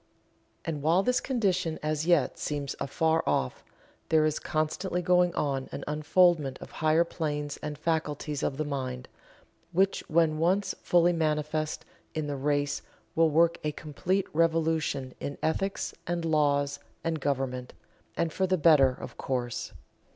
And 0.65 0.81
while 0.81 1.03
this 1.03 1.19
condition 1.21 1.77
as 1.83 2.07
yet 2.07 2.39
seems 2.39 2.75
afar 2.79 3.23
off, 3.27 3.63
there 4.09 4.25
is 4.25 4.39
constantly 4.39 5.03
going 5.03 5.31
on 5.35 5.69
an 5.71 5.83
unfoldment 5.85 6.57
of 6.59 6.71
higher 6.71 7.03
planes 7.03 7.57
and 7.57 7.77
faculties 7.77 8.41
of 8.41 8.57
the 8.57 8.65
mind, 8.65 9.07
which 9.73 10.03
when 10.07 10.39
once 10.39 10.73
fully 10.81 11.13
manifest 11.13 11.85
in 12.15 12.25
the 12.25 12.35
race 12.35 12.81
will 13.13 13.29
work 13.29 13.59
a 13.63 13.73
complete 13.73 14.25
revolution 14.33 15.13
in 15.19 15.37
ethics 15.43 15.93
and 16.07 16.25
laws 16.25 16.79
and 17.03 17.19
government 17.21 17.73
and 18.17 18.33
for 18.33 18.47
the 18.47 18.57
better, 18.57 18.89
of 18.89 19.17
course. 19.17 19.71